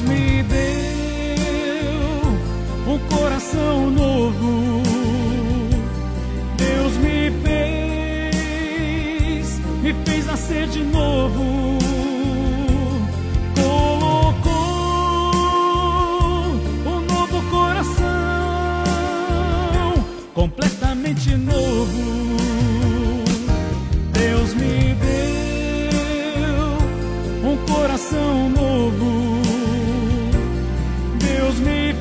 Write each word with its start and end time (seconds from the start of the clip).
Deus 0.00 0.08
me 0.08 0.42
deu 0.44 1.92
um 2.86 2.98
coração 3.14 3.90
novo. 3.90 4.82
Deus 6.56 6.96
me 6.96 7.30
fez, 7.42 8.80
me 9.82 9.92
fez 10.04 10.24
nascer 10.26 10.68
de 10.68 10.82
novo. 10.84 11.78
Colocou 13.54 14.52
um 16.86 17.00
novo 17.00 17.42
coração, 17.50 18.04
completamente 20.32 21.34
novo. 21.36 22.38
Deus 24.12 24.54
me 24.54 24.94
deu 24.94 26.78
um 27.50 27.56
coração 27.66 28.48
novo 28.48 29.19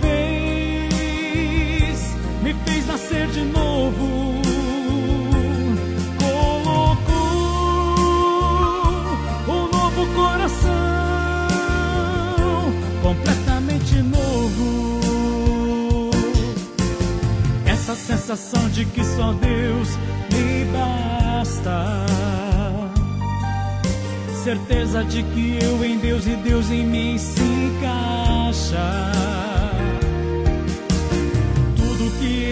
fez, 0.00 1.36
me 2.42 2.54
fez 2.64 2.86
nascer 2.86 3.26
de 3.28 3.44
novo. 3.44 4.42
Colocou 6.18 7.14
um 9.48 9.68
novo 9.70 10.06
coração, 10.14 10.70
completamente 13.02 13.96
novo. 14.02 14.94
Essa 17.66 17.94
sensação 17.94 18.68
de 18.70 18.84
que 18.86 19.04
só 19.04 19.32
Deus 19.32 19.88
me 20.32 20.64
basta. 20.72 22.04
Certeza 24.44 25.02
de 25.04 25.22
que 25.22 25.58
eu 25.62 25.82
em 25.84 25.96
Deus 25.98 26.26
e 26.26 26.36
Deus 26.36 26.70
em 26.70 26.84
mim 26.84 27.16
se 27.16 27.40
encaixa. 27.40 29.33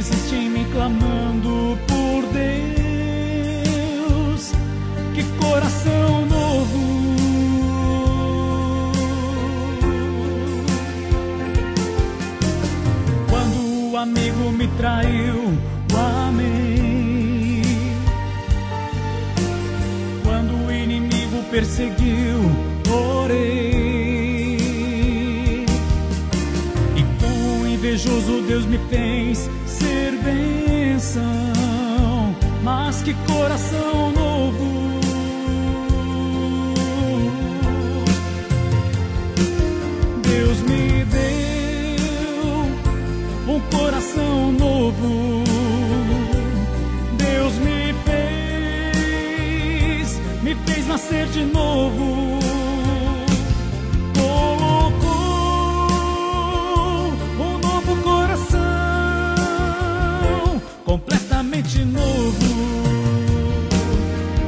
Existe 0.00 0.34
mim 0.34 0.66
clamando 0.72 1.78
por 1.86 2.22
Deus. 2.32 3.72
Que 5.14 5.22
coração 5.38 6.24
novo. 6.24 6.80
Quando 13.28 13.90
o 13.92 13.96
amigo 13.98 14.50
me 14.52 14.66
traiu, 14.78 15.52
o 15.92 15.96
amei. 16.26 17.62
Quando 20.24 20.66
o 20.66 20.72
inimigo 20.72 21.42
perseguiu, 21.50 22.40
orei. 22.88 23.60
Invejoso 27.80 28.42
Deus 28.42 28.66
me 28.66 28.78
fez 28.90 29.48
ser 29.80 30.12
bênção. 30.22 31.24
Mas 32.62 33.02
que 33.02 33.14
coração 33.14 34.12
novo. 34.12 35.00
Deus 40.22 40.60
me 40.62 41.04
deu 41.16 42.66
um 43.54 43.60
coração 43.76 44.52
novo. 44.52 45.42
Deus 47.16 47.54
me 47.54 47.94
fez, 48.04 50.20
me 50.42 50.54
fez 50.66 50.86
nascer 50.86 51.26
de 51.28 51.44
novo. 51.44 52.39
novo. 62.10 62.50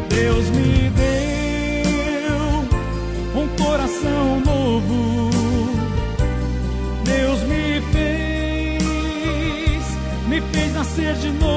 Deus 0.09 0.51
me 0.51 0.91
deu 0.91 2.39
um 3.41 3.49
coração 3.63 4.41
novo. 4.41 5.31
Deus 7.05 7.43
me 7.45 7.81
fez, 7.93 8.83
me 10.29 10.41
fez 10.53 10.73
nascer 10.75 11.15
de 11.15 11.31
novo. 11.31 11.52